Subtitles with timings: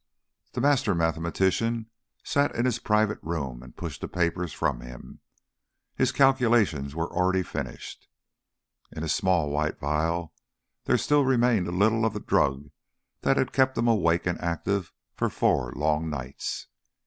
[0.53, 1.91] The master mathematician
[2.23, 5.19] sat in his private room and pushed the papers from him.
[5.95, 8.07] His calculations were already finished.
[8.91, 10.33] In a small white phial
[10.85, 12.71] there still remained a little of the drug
[13.19, 16.65] that had kept him awake and active for four long nights.